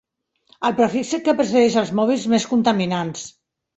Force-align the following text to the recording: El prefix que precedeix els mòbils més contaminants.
El 0.69 0.73
prefix 0.79 1.11
que 1.27 1.35
precedeix 1.41 1.77
els 1.81 1.93
mòbils 2.01 2.25
més 2.35 2.49
contaminants. 2.55 3.29